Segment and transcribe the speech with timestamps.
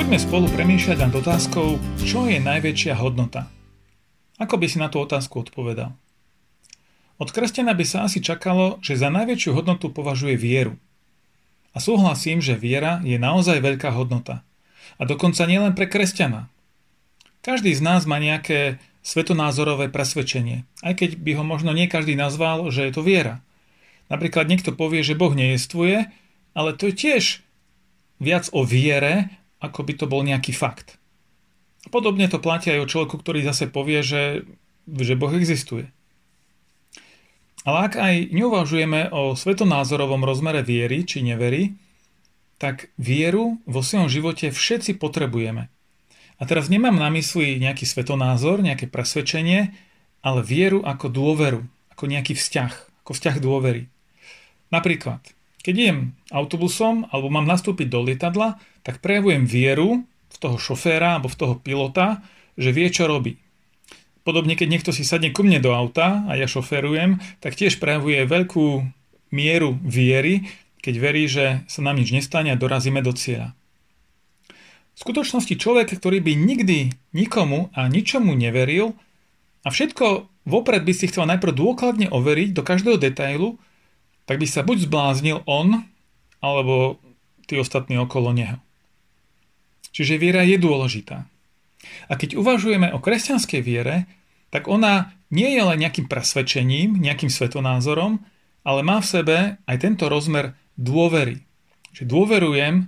[0.00, 1.76] Poďme spolu premýšľať nad otázkou,
[2.08, 3.52] čo je najväčšia hodnota.
[4.40, 5.92] Ako by si na tú otázku odpovedal?
[7.20, 10.80] Od kresťana by sa asi čakalo, že za najväčšiu hodnotu považuje vieru.
[11.76, 14.40] A súhlasím, že viera je naozaj veľká hodnota.
[14.96, 16.48] A dokonca nielen pre kresťana.
[17.44, 22.64] Každý z nás má nejaké svetonázorové presvedčenie, aj keď by ho možno nie každý nazval,
[22.72, 23.44] že je to viera.
[24.08, 26.08] Napríklad niekto povie, že Boh nejestvuje,
[26.56, 27.44] ale to je tiež
[28.16, 30.96] viac o viere ako by to bol nejaký fakt.
[31.88, 34.44] Podobne to platí aj o človeku, ktorý zase povie, že,
[34.84, 35.88] že Boh existuje.
[37.64, 41.76] Ale ak aj neuvažujeme o svetonázorovom rozmere viery či nevery,
[42.60, 45.72] tak vieru vo svojom živote všetci potrebujeme.
[46.40, 49.76] A teraz nemám na mysli nejaký svetonázor, nejaké presvedčenie,
[50.20, 51.60] ale vieru ako dôveru,
[51.92, 53.88] ako nejaký vzťah, ako vzťah dôvery.
[54.72, 55.20] Napríklad,
[55.60, 55.98] keď idem
[56.32, 61.54] autobusom alebo mám nastúpiť do lietadla, tak prejavujem vieru v toho šoféra alebo v toho
[61.60, 62.24] pilota,
[62.56, 63.36] že vie, čo robí.
[64.24, 68.28] Podobne, keď niekto si sadne ku mne do auta a ja šoférujem, tak tiež prejavuje
[68.28, 68.84] veľkú
[69.32, 70.48] mieru viery,
[70.80, 73.56] keď verí, že sa nám nič nestane a dorazíme do cieľa.
[74.96, 78.92] V skutočnosti človek, ktorý by nikdy nikomu a ničomu neveril
[79.64, 83.56] a všetko vopred by si chcel najprv dôkladne overiť do každého detailu,
[84.30, 85.82] tak by sa buď zbláznil on,
[86.38, 87.02] alebo
[87.50, 88.62] tí ostatní okolo neho.
[89.90, 91.26] Čiže viera je dôležitá.
[92.06, 94.06] A keď uvažujeme o kresťanskej viere,
[94.54, 98.22] tak ona nie je len nejakým presvedčením, nejakým svetonázorom,
[98.62, 99.36] ale má v sebe
[99.66, 101.42] aj tento rozmer dôvery.
[101.90, 102.86] Že dôverujem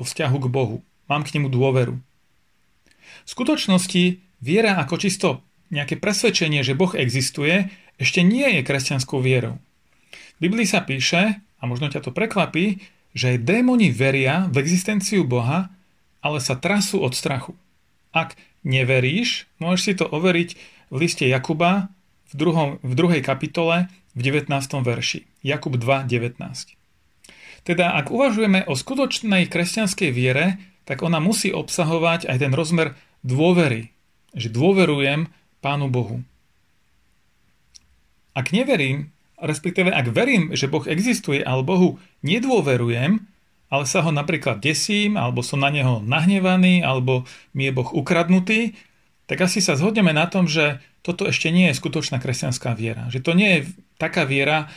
[0.00, 0.80] vo vzťahu k Bohu.
[1.04, 2.00] Mám k nemu dôveru.
[2.00, 7.68] V skutočnosti viera ako čisto nejaké presvedčenie, že Boh existuje,
[8.00, 9.60] ešte nie je kresťanskou vierou.
[10.42, 12.82] Biblii sa píše, a možno ťa to prekvapí,
[13.14, 15.70] že aj démoni veria v existenciu Boha,
[16.18, 17.54] ale sa trasú od strachu.
[18.10, 18.34] Ak
[18.66, 20.50] neveríš, môžeš si to overiť
[20.90, 21.94] v liste Jakuba
[22.26, 23.86] v, druhom, v druhej kapitole
[24.18, 24.50] v 19.
[24.82, 25.30] verši.
[25.46, 26.34] Jakub 2.19.
[27.62, 33.94] Teda ak uvažujeme o skutočnej kresťanskej viere, tak ona musí obsahovať aj ten rozmer dôvery.
[34.34, 35.30] Že dôverujem
[35.62, 36.26] Pánu Bohu.
[38.34, 39.11] Ak neverím,
[39.42, 43.18] respektíve ak verím, že Boh existuje, ale Bohu nedôverujem,
[43.72, 47.26] ale sa ho napríklad desím, alebo som na neho nahnevaný, alebo
[47.56, 48.78] mi je Boh ukradnutý,
[49.26, 53.10] tak asi sa zhodneme na tom, že toto ešte nie je skutočná kresťanská viera.
[53.10, 53.60] Že to nie je
[53.98, 54.70] taká viera,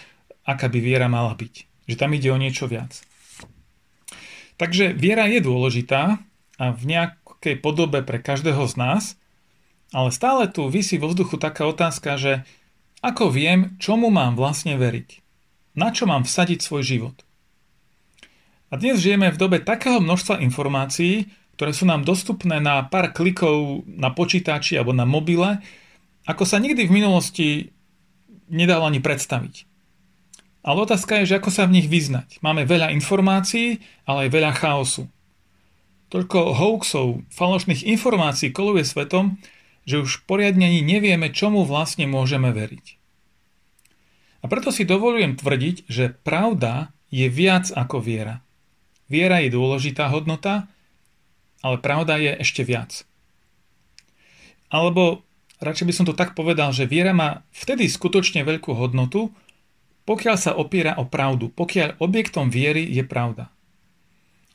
[0.47, 1.85] aká by viera mala byť.
[1.85, 3.03] Že tam ide o niečo viac.
[4.55, 6.17] Takže viera je dôležitá
[6.55, 9.03] a v nejakej podobe pre každého z nás,
[9.91, 12.33] ale stále tu vysí vo vzduchu taká otázka, že
[13.05, 15.21] ako viem, čomu mám vlastne veriť?
[15.77, 17.21] Na čo mám vsadiť svoj život?
[18.73, 23.85] A dnes žijeme v dobe takého množstva informácií, ktoré sú nám dostupné na pár klikov
[23.85, 25.61] na počítači alebo na mobile,
[26.25, 27.47] ako sa nikdy v minulosti
[28.49, 29.69] nedalo ani predstaviť.
[30.66, 32.41] Ale otázka je, že ako sa v nich vyznať.
[32.41, 35.05] Máme veľa informácií, ale aj veľa chaosu.
[36.09, 39.37] Toľko hoaxov, falošných informácií koluje svetom,
[39.85, 42.97] že už poriadne ani nevieme, čomu vlastne môžeme veriť.
[44.41, 48.46] A preto si dovolujem tvrdiť, že pravda je viac ako viera.
[49.09, 50.69] Viera je dôležitá hodnota,
[51.62, 53.06] ale pravda je ešte viac.
[54.69, 55.25] Alebo
[55.62, 59.34] radšej by som to tak povedal, že viera má vtedy skutočne veľkú hodnotu,
[60.05, 63.49] pokiaľ sa opiera o pravdu, pokiaľ objektom viery je pravda.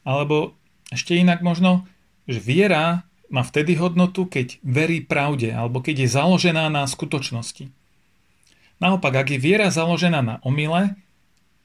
[0.06, 0.55] Alebo
[0.94, 1.87] ešte inak možno,
[2.31, 7.71] že viera má vtedy hodnotu, keď verí pravde alebo keď je založená na skutočnosti.
[8.82, 10.99] Naopak, ak je viera založená na omyle,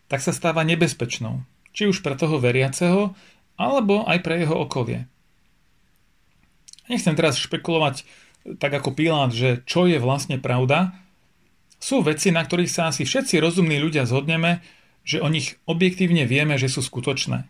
[0.06, 1.42] tak sa stáva nebezpečnou,
[1.74, 3.18] či už pre toho veriaceho,
[3.58, 5.10] alebo aj pre jeho okolie.
[6.86, 8.06] Nechcem teraz špekulovať
[8.62, 10.94] tak ako Pilát, že čo je vlastne pravda.
[11.82, 14.62] Sú veci, na ktorých sa asi všetci rozumní ľudia zhodneme,
[15.02, 17.50] že o nich objektívne vieme, že sú skutočné.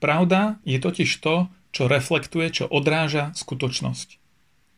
[0.00, 4.20] Pravda je totiž to, čo reflektuje, čo odráža skutočnosť.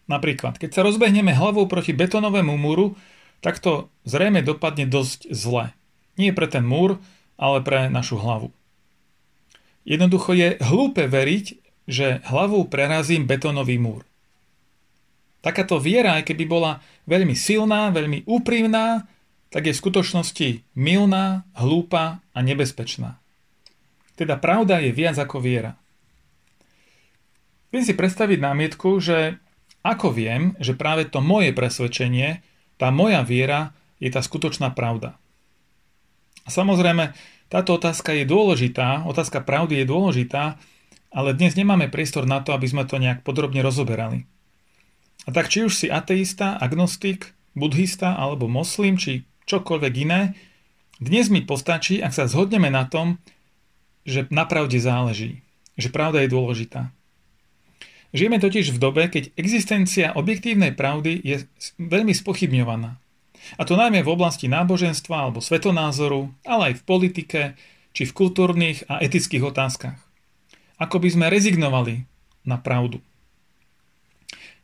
[0.06, 2.94] Napríklad, keď sa rozbehneme hlavou proti betonovému múru,
[3.43, 5.75] tak to zrejme dopadne dosť zle.
[6.17, 7.02] Nie pre ten múr,
[7.37, 8.55] ale pre našu hlavu.
[9.85, 14.08] Jednoducho je hlúpe veriť, že hlavou prerazím betonový múr.
[15.44, 19.05] Takáto viera, aj keby bola veľmi silná, veľmi úprimná,
[19.52, 23.20] tak je v skutočnosti milná, hlúpa a nebezpečná.
[24.17, 25.76] Teda pravda je viac ako viera.
[27.75, 29.43] Viem si predstaviť námietku, že
[29.82, 32.38] ako viem, že práve to moje presvedčenie,
[32.79, 35.19] tá moja viera je tá skutočná pravda.
[36.47, 37.19] Samozrejme,
[37.50, 40.55] táto otázka je dôležitá, otázka pravdy je dôležitá,
[41.11, 44.23] ale dnes nemáme priestor na to, aby sme to nejak podrobne rozoberali.
[45.27, 50.38] A tak či už si ateista, agnostik, buddhista alebo moslim, či čokoľvek iné,
[51.03, 53.19] dnes mi postačí, ak sa zhodneme na tom,
[54.06, 55.43] že na pravde záleží,
[55.75, 56.94] že pravda je dôležitá.
[58.15, 61.51] Žijeme totiž v dobe, keď existencia objektívnej pravdy je
[61.83, 62.95] veľmi spochybňovaná.
[63.59, 67.41] A to najmä v oblasti náboženstva alebo svetonázoru, ale aj v politike,
[67.91, 69.99] či v kultúrnych a etických otázkach.
[70.79, 72.07] Ako by sme rezignovali
[72.47, 73.03] na pravdu.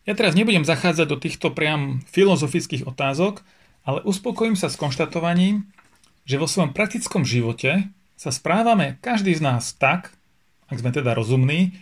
[0.07, 3.43] Ja teraz nebudem zachádzať do týchto priam filozofických otázok,
[3.83, 5.67] ale uspokojím sa s konštatovaním,
[6.23, 10.15] že vo svojom praktickom živote sa správame každý z nás tak,
[10.71, 11.75] ak sme teda rozumní,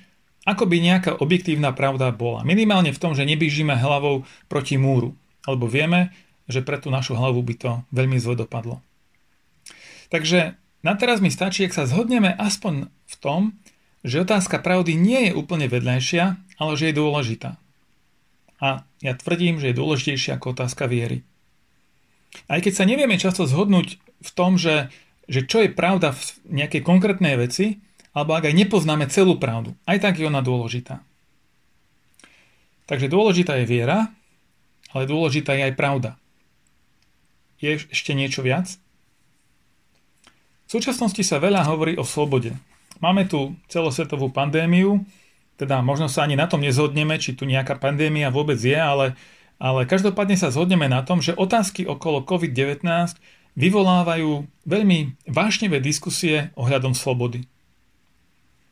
[0.48, 2.40] ako by nejaká objektívna pravda bola.
[2.40, 5.12] Minimálne v tom, že nebížime hlavou proti múru,
[5.44, 6.16] alebo vieme,
[6.48, 8.80] že pre tú našu hlavu by to veľmi zle dopadlo.
[10.08, 13.40] Takže na teraz mi stačí, ak sa zhodneme aspoň v tom,
[14.00, 16.24] že otázka pravdy nie je úplne vedľajšia,
[16.56, 17.60] ale že je dôležitá.
[18.58, 21.22] A ja tvrdím, že je dôležitejšia ako otázka viery.
[22.48, 24.88] Aj keď sa nevieme často zhodnúť v tom, že,
[25.28, 27.84] že čo je pravda v nejakej konkrétnej veci,
[28.16, 31.04] alebo ak aj nepoznáme celú pravdu, aj tak je ona dôležitá.
[32.88, 34.08] Takže dôležitá je viera,
[34.96, 36.10] ale dôležitá je aj pravda.
[37.60, 38.80] Je ešte niečo viac?
[40.68, 42.56] V súčasnosti sa veľa hovorí o slobode.
[43.00, 45.04] Máme tu celosvetovú pandémiu,
[45.58, 49.18] teda možno sa ani na tom nezhodneme, či tu nejaká pandémia vôbec je, ale,
[49.58, 52.84] ale každopádne sa zhodneme na tom, že otázky okolo COVID-19
[53.58, 57.42] vyvolávajú veľmi vášnevé diskusie ohľadom slobody.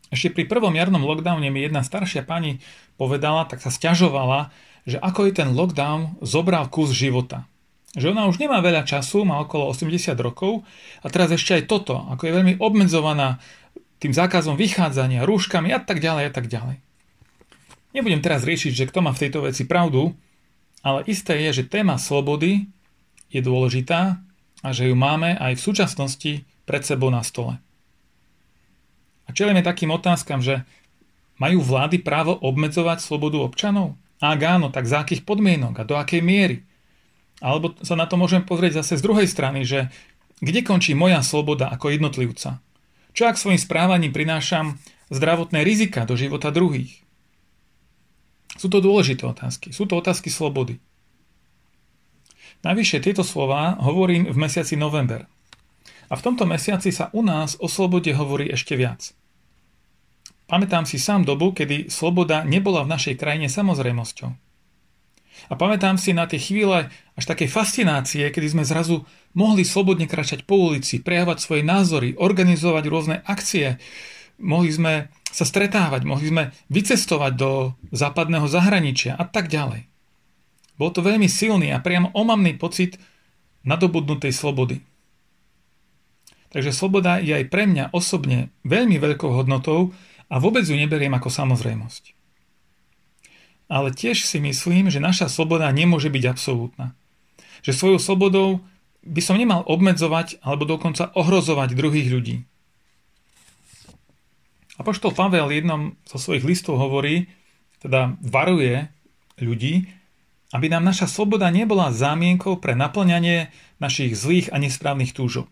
[0.07, 2.63] Ešte pri prvom jarnom lockdowne mi jedna staršia pani
[2.95, 4.55] povedala, tak sa stiažovala,
[4.87, 7.43] že ako je ten lockdown zobral kus života.
[7.97, 10.63] Že ona už nemá veľa času, má okolo 80 rokov
[11.03, 13.41] a teraz ešte aj toto, ako je veľmi obmedzovaná
[13.97, 16.77] tým zákazom vychádzania, rúškami a tak ďalej a tak ďalej.
[17.97, 20.13] Nebudem teraz riešiť, že kto má v tejto veci pravdu,
[20.85, 22.69] ale isté je, že téma slobody
[23.33, 24.21] je dôležitá
[24.61, 26.33] a že ju máme aj v súčasnosti
[26.69, 27.57] pred sebou na stole.
[29.27, 30.63] A čelíme takým otázkam, že
[31.37, 33.99] majú vlády právo obmedzovať slobodu občanov?
[34.17, 36.65] Ak áno, tak za akých podmienok a do akej miery?
[37.37, 39.93] Alebo sa na to môžem pozrieť zase z druhej strany, že
[40.41, 42.57] kde končí moja sloboda ako jednotlivca?
[43.13, 44.81] Čo ak svojim správaním prinášam
[45.13, 47.05] zdravotné rizika do života druhých?
[48.57, 49.69] Sú to dôležité otázky.
[49.69, 50.81] Sú to otázky slobody.
[52.65, 55.29] Najvyššie tieto slova hovorím v mesiaci november.
[56.07, 59.11] A v tomto mesiaci sa u nás o slobode hovorí ešte viac.
[60.47, 64.31] Pamätám si sám dobu, kedy sloboda nebola v našej krajine samozrejmosťou.
[65.47, 69.05] A pamätám si na tie chvíle až také fascinácie, kedy sme zrazu
[69.37, 73.77] mohli slobodne kračať po ulici, prejavať svoje názory, organizovať rôzne akcie,
[74.41, 74.93] mohli sme
[75.29, 79.85] sa stretávať, mohli sme vycestovať do západného zahraničia a tak ďalej.
[80.77, 83.01] Bol to veľmi silný a priam omamný pocit
[83.65, 84.81] nadobudnutej slobody.
[86.51, 89.91] Takže sloboda je aj pre mňa osobne veľmi veľkou hodnotou
[90.31, 92.17] a vôbec ju neberiem ako samozrejmosť
[93.67, 96.95] ale tiež si myslím, že naša sloboda nemôže byť absolútna.
[97.63, 98.49] Že svojou slobodou
[99.03, 102.37] by som nemal obmedzovať alebo dokonca ohrozovať druhých ľudí.
[104.77, 107.27] A poštol Pavel jednom zo svojich listov hovorí,
[107.83, 108.87] teda varuje
[109.41, 109.89] ľudí,
[110.55, 113.51] aby nám naša sloboda nebola zámienkou pre naplňanie
[113.83, 115.51] našich zlých a nesprávnych túžob.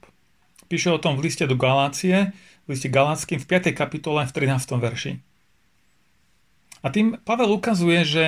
[0.66, 2.34] Píše o tom v liste do Galácie,
[2.66, 3.78] v liste Galáckým v 5.
[3.78, 4.82] kapitole v 13.
[4.82, 5.22] verši.
[6.82, 8.26] A tým Pavel ukazuje, že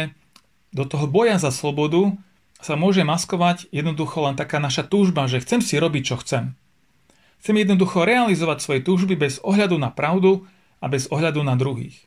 [0.70, 2.14] do toho boja za slobodu
[2.62, 6.54] sa môže maskovať jednoducho len taká naša túžba, že chcem si robiť, čo chcem.
[7.42, 10.46] Chcem jednoducho realizovať svoje túžby bez ohľadu na pravdu
[10.78, 11.98] a bez ohľadu na druhých.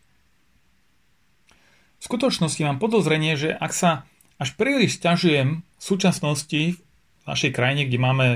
[1.98, 3.90] V skutočnosti mám podozrenie, že ak sa
[4.38, 8.26] až príliš stiažujem v súčasnosti v našej krajine, kde máme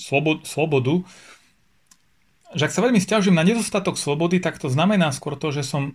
[0.00, 1.04] slobodu,
[2.56, 5.94] že ak sa veľmi stiažujem na nedostatok slobody, tak to znamená skôr to, že som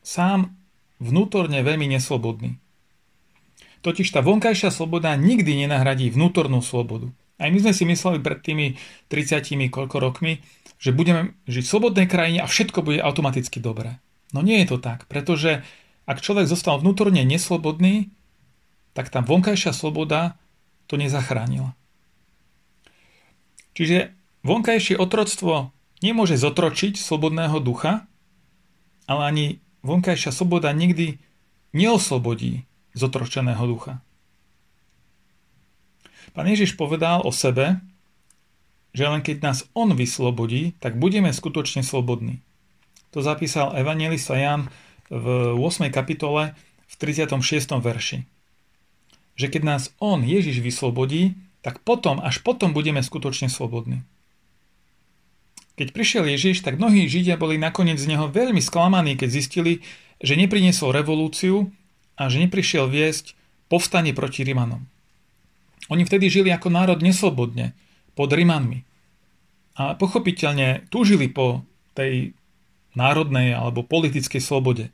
[0.00, 0.56] sám
[0.96, 2.56] vnútorne veľmi neslobodný.
[3.80, 7.08] Totiž tá vonkajšia sloboda nikdy nenahradí vnútornú slobodu.
[7.40, 8.76] Aj my sme si mysleli pred tými
[9.08, 10.44] 30 koľko rokmi,
[10.76, 13.96] že budeme žiť v slobodnej krajine a všetko bude automaticky dobré.
[14.36, 15.64] No nie je to tak, pretože
[16.04, 18.12] ak človek zostal vnútorne neslobodný,
[18.92, 20.36] tak tá vonkajšia sloboda
[20.84, 21.72] to nezachránila.
[23.80, 24.12] Čiže
[24.44, 25.72] vonkajšie otroctvo
[26.04, 28.04] nemôže zotročiť slobodného ducha,
[29.08, 29.46] ale ani
[29.80, 31.16] vonkajšia sloboda nikdy
[31.72, 34.04] neoslobodí zotročeného ducha.
[36.36, 37.80] Pán Ježiš povedal o sebe,
[38.92, 42.44] že len keď nás On vyslobodí, tak budeme skutočne slobodní.
[43.16, 44.68] To zapísal evangelista Jan
[45.08, 45.88] v 8.
[45.88, 46.52] kapitole
[46.84, 47.80] v 36.
[47.80, 48.28] verši.
[49.40, 54.04] Že keď nás On, Ježiš, vyslobodí, tak potom, až potom budeme skutočne slobodní.
[55.76, 59.72] Keď prišiel Ježiš, tak mnohí Židia boli nakoniec z neho veľmi sklamaní, keď zistili,
[60.20, 61.72] že nepriniesol revolúciu
[62.20, 63.32] a že neprišiel viesť
[63.72, 64.84] povstanie proti Rimanom.
[65.88, 67.72] Oni vtedy žili ako národ neslobodne,
[68.12, 68.84] pod Rimanmi.
[69.80, 71.64] A pochopiteľne túžili po
[71.96, 72.36] tej
[72.92, 74.92] národnej alebo politickej slobode.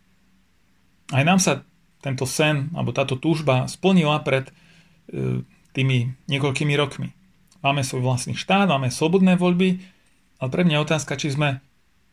[1.10, 1.66] Aj nám sa
[1.98, 5.42] tento sen alebo táto túžba splnila pred e,
[5.76, 7.12] tými niekoľkými rokmi.
[7.60, 9.84] Máme svoj vlastný štát, máme slobodné voľby,
[10.40, 11.60] ale pre mňa je otázka, či sme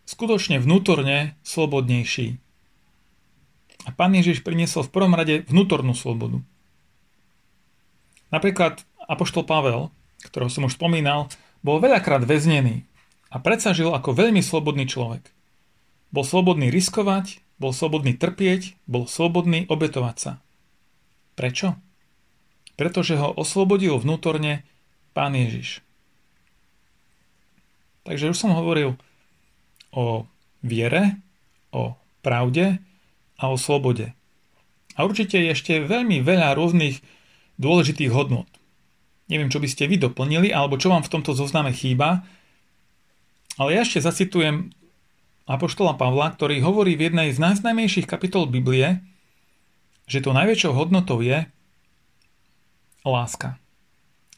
[0.03, 2.43] skutočne vnútorne slobodnejší.
[3.88, 6.43] A pán Ježiš priniesol v prvom rade vnútornú slobodu.
[8.32, 9.91] Napríklad Apoštol Pavel,
[10.27, 11.32] ktorého som už spomínal,
[11.63, 12.84] bol veľakrát väznený
[13.32, 15.32] a predsa žil ako veľmi slobodný človek.
[16.12, 20.32] Bol slobodný riskovať, bol slobodný trpieť, bol slobodný obetovať sa.
[21.34, 21.79] Prečo?
[22.74, 24.65] Pretože ho oslobodil vnútorne
[25.13, 25.86] Pán Ježiš.
[28.03, 28.98] Takže už som hovoril
[29.94, 30.25] o
[30.65, 31.22] viere,
[31.70, 32.82] o pravde
[33.38, 34.12] a o slobode.
[34.98, 37.00] A určite je ešte veľmi veľa rôznych
[37.62, 38.50] dôležitých hodnot.
[39.30, 42.27] Neviem, čo by ste vy doplnili, alebo čo vám v tomto zozname chýba,
[43.58, 44.74] ale ja ešte zacitujem
[45.46, 49.03] Apoštola Pavla, ktorý hovorí v jednej z najznámejších kapitol Biblie,
[50.10, 51.46] že to najväčšou hodnotou je
[53.05, 53.60] láska.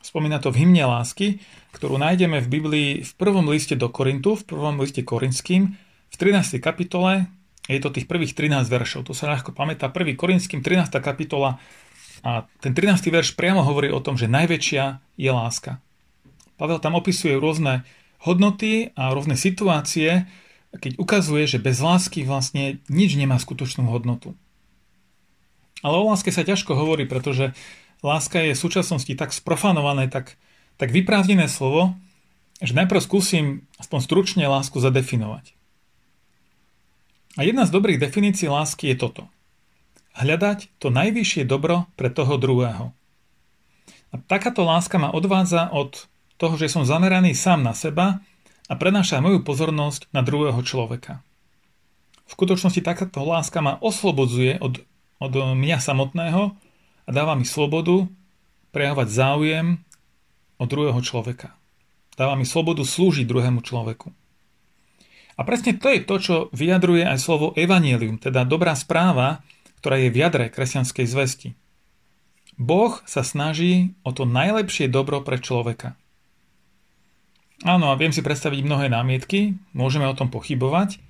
[0.05, 1.41] Spomína to v hymne lásky,
[1.74, 5.74] ktorú nájdeme v Biblii v prvom liste do Korintu, v prvom liste Korinským,
[6.10, 6.62] v 13.
[6.62, 7.25] kapitole,
[7.65, 10.13] je to tých prvých 13 veršov, to sa ľahko pamätá, 1.
[10.13, 10.93] Korinským 13.
[11.01, 11.57] kapitola
[12.22, 13.10] a ten 13.
[13.10, 15.81] verš priamo hovorí o tom, že najväčšia je láska.
[16.62, 17.81] Pavel tam opisuje rôzne
[18.22, 20.29] hodnoty a rôzne situácie,
[20.74, 24.38] keď ukazuje, že bez lásky vlastne nič nemá skutočnú hodnotu.
[25.84, 27.53] Ale o láske sa ťažko hovorí, pretože
[28.05, 30.38] láska je v súčasnosti tak sprofanované, tak,
[30.77, 31.97] tak vyprázdnené slovo,
[32.62, 33.45] že najprv skúsim
[33.81, 35.57] aspoň stručne lásku zadefinovať.
[37.35, 39.24] A jedna z dobrých definícií lásky je toto.
[40.15, 42.95] Hľadať to najvyššie dobro pre toho druhého.
[44.13, 46.07] A takáto láska ma odvádza od
[46.39, 48.24] toho, že som zameraný sám na seba
[48.71, 51.19] a prenáša moju pozornosť na druhého človeka.
[52.25, 54.79] V skutočnosti takáto láska ma oslobodzuje od,
[55.19, 56.55] od mňa samotného
[57.05, 58.09] a dáva mi slobodu
[58.74, 59.67] prejavovať záujem
[60.57, 61.53] od druhého človeka.
[62.17, 64.12] Dáva mi slobodu slúžiť druhému človeku.
[65.35, 69.43] A presne to je to, čo vyjadruje aj slovo evanielium, teda dobrá správa,
[69.83, 71.50] ktorá je v jadre kresťanskej zvesti.
[72.55, 76.00] Boh sa snaží o to najlepšie dobro pre človeka.
[77.67, 81.03] Áno, a viem si predstaviť mnohé námietky, môžeme o tom pochybovať.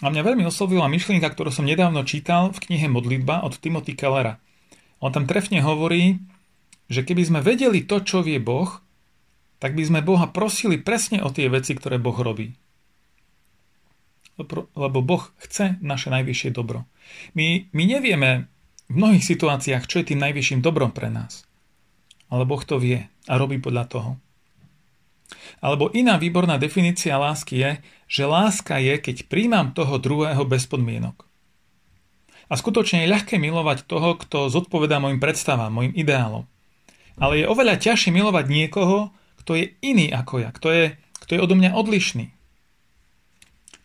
[0.00, 4.40] A mňa veľmi oslovila myšlienka, ktorú som nedávno čítal v knihe Modlitba od Timothy Kellera.
[5.00, 6.20] On tam trefne hovorí,
[6.92, 8.68] že keby sme vedeli to, čo vie Boh,
[9.60, 12.52] tak by sme Boha prosili presne o tie veci, ktoré Boh robí.
[14.76, 16.88] Lebo Boh chce naše najvyššie dobro.
[17.36, 18.48] My, my nevieme
[18.88, 21.44] v mnohých situáciách, čo je tým najvyšším dobrom pre nás.
[22.32, 24.10] Ale Boh to vie a robí podľa toho.
[25.60, 27.70] Alebo iná výborná definícia lásky je,
[28.10, 31.29] že láska je, keď príjmam toho druhého bez podmienok.
[32.50, 36.50] A skutočne je ľahké milovať toho, kto zodpovedá mojim predstavám, mojim ideálom.
[37.14, 40.84] Ale je oveľa ťažšie milovať niekoho, kto je iný ako ja, kto je,
[41.22, 42.34] kto je odo mňa odlišný.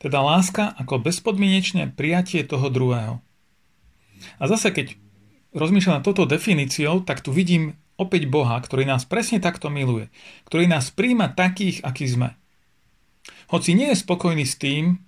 [0.01, 3.21] Teda láska ako bezpodmienečné prijatie toho druhého.
[4.41, 4.97] A zase, keď
[5.53, 10.11] rozmýšľam nad touto definíciou, tak tu vidím opäť Boha, ktorý nás presne takto miluje,
[10.49, 12.35] ktorý nás príjma takých, akí sme.
[13.49, 14.99] Hoci nie je spokojný s tým,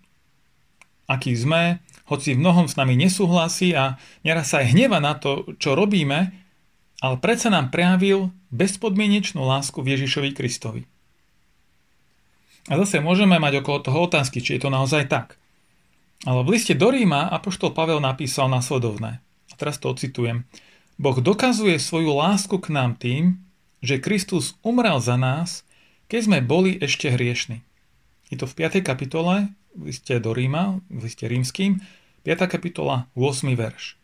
[1.10, 5.44] aký sme, hoci v mnohom s nami nesúhlasí a neraz sa aj hneva na to,
[5.60, 6.32] čo robíme,
[7.04, 10.82] ale predsa nám prejavil bezpodmienečnú lásku v Ježišovi Kristovi.
[12.68, 15.40] A zase môžeme mať okolo toho otázky, či je to naozaj tak.
[16.26, 19.22] Ale v liste do Ríma Apoštol Pavel napísal nasledovné.
[19.24, 20.50] A teraz to ocitujem.
[20.98, 23.40] Boh dokazuje svoju lásku k nám tým,
[23.86, 25.62] že Kristus umrel za nás,
[26.10, 27.62] keď sme boli ešte hriešni.
[28.28, 28.84] Je to v 5.
[28.84, 31.80] kapitole, v liste do Ríma, v liste rímským,
[32.28, 32.44] 5.
[32.52, 33.48] kapitola, 8.
[33.56, 33.96] verš.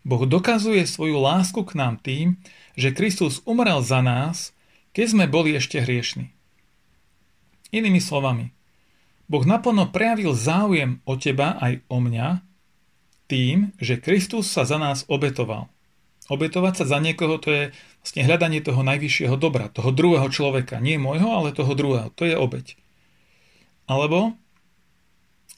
[0.00, 2.40] Boh dokazuje svoju lásku k nám tým,
[2.72, 4.56] že Kristus umrel za nás,
[4.96, 6.32] keď sme boli ešte hriešni.
[7.74, 8.56] Inými slovami,
[9.28, 12.40] Boh naplno prejavil záujem o teba aj o mňa
[13.26, 15.68] tým, že Kristus sa za nás obetoval.
[16.32, 17.64] Obetovať sa za niekoho to je
[18.00, 20.80] vlastne hľadanie toho najvyššieho dobra, toho druhého človeka.
[20.80, 22.08] Nie môjho, ale toho druhého.
[22.14, 22.85] To je obeť.
[23.86, 24.34] Alebo,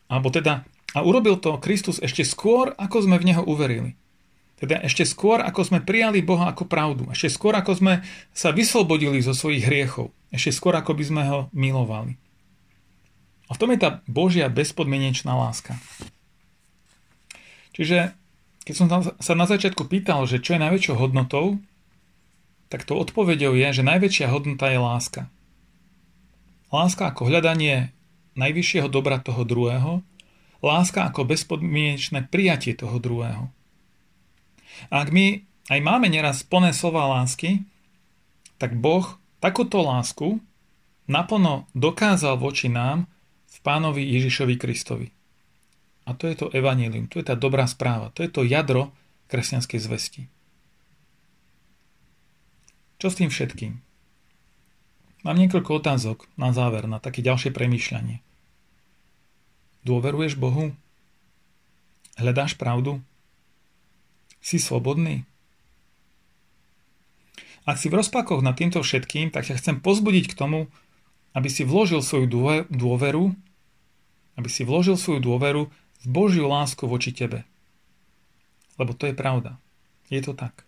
[0.08, 3.96] alebo teda, a urobil to Kristus ešte skôr, ako sme v Neho uverili.
[4.58, 7.06] Teda ešte skôr, ako sme prijali Boha ako pravdu.
[7.14, 7.94] Ešte skôr, ako sme
[8.34, 10.10] sa vyslobodili zo svojich hriechov.
[10.34, 12.18] Ešte skôr, ako by sme ho milovali.
[13.48, 15.78] A v tom je tá Božia bezpodmienečná láska.
[17.72, 18.12] Čiže
[18.66, 21.62] keď som sa na začiatku pýtal, že čo je najväčšou hodnotou,
[22.68, 25.22] tak to odpovedou je, že najväčšia hodnota je láska.
[26.68, 27.96] Láska ako hľadanie
[28.38, 30.00] najvyššieho dobra toho druhého,
[30.62, 33.50] láska ako bezpodmienečné prijatie toho druhého.
[34.94, 37.66] Ak my aj máme neraz plné slova lásky,
[38.62, 40.38] tak Boh takúto lásku
[41.10, 43.10] naplno dokázal voči nám
[43.50, 45.08] v pánovi Ježišovi Kristovi.
[46.08, 48.94] A to je to evanílium, to je tá dobrá správa, to je to jadro
[49.28, 50.22] kresťanskej zvesti.
[52.98, 53.72] Čo s tým všetkým?
[55.22, 58.24] Mám niekoľko otázok na záver, na také ďalšie premýšľanie.
[59.86, 60.74] Dôveruješ Bohu?
[62.18, 62.98] Hľadáš pravdu?
[64.42, 65.22] Si svobodný?
[67.68, 70.60] Ak si v rozpakoch nad týmto všetkým, tak ťa chcem pozbudiť k tomu,
[71.36, 72.26] aby si vložil svoju
[72.72, 73.36] dôveru,
[74.40, 75.68] aby si vložil svoju dôveru
[76.02, 77.44] v Božiu lásku voči tebe.
[78.80, 79.60] Lebo to je pravda.
[80.08, 80.64] Je to tak.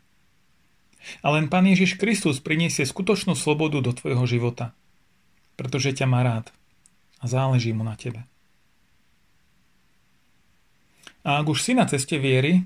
[1.25, 4.77] A len Pán Ježiš Kristus priniesie skutočnú slobodu do tvojho života,
[5.57, 6.53] pretože ťa má rád
[7.19, 8.29] a záleží mu na tebe.
[11.25, 12.65] A ak už si na ceste viery,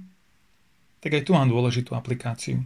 [1.03, 2.65] tak aj tu mám dôležitú aplikáciu.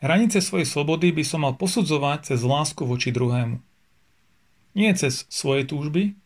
[0.00, 3.60] Hranice svojej slobody by som mal posudzovať cez lásku voči druhému.
[4.72, 6.16] Nie cez svoje túžby,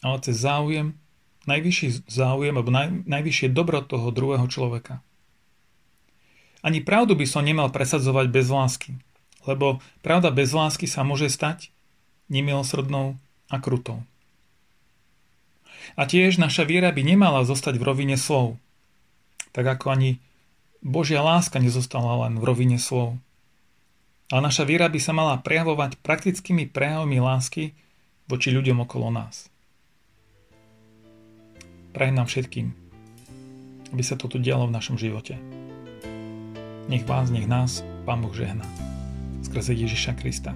[0.00, 0.96] ale cez záujem,
[1.44, 5.04] najvyšší záujem alebo naj, najvyššie dobro toho druhého človeka.
[6.64, 8.96] Ani pravdu by som nemal presadzovať bez lásky,
[9.46, 11.70] lebo pravda bez lásky sa môže stať
[12.32, 13.16] nemilosrdnou
[13.48, 14.02] a krutou.
[15.94, 18.58] A tiež naša viera by nemala zostať v rovine slov,
[19.54, 20.10] tak ako ani
[20.84, 23.18] Božia láska nezostala len v rovine slov.
[24.28, 27.72] Ale naša viera by sa mala prejavovať praktickými prejavmi lásky
[28.28, 29.48] voči ľuďom okolo nás.
[31.96, 32.66] Prajem nám všetkým,
[33.96, 35.40] aby sa toto dialo v našom živote.
[36.88, 38.64] Nech vás, nech nás Pán Boh žehná.
[39.44, 40.52] Skrze Ježiša Krista.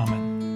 [0.00, 0.49] Amen.